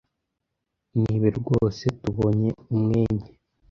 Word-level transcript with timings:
Nibe 1.01 1.29
rwose 1.39 1.83
tubonye 2.01 2.49
umwenye 2.73 3.25